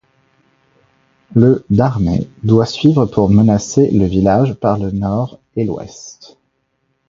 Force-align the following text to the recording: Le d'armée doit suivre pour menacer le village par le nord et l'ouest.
Le 1.35 1.63
d'armée 1.69 2.27
doit 2.41 2.65
suivre 2.65 3.05
pour 3.05 3.29
menacer 3.29 3.91
le 3.91 4.07
village 4.07 4.55
par 4.55 4.79
le 4.79 4.89
nord 4.89 5.37
et 5.55 5.63
l'ouest. 5.63 6.37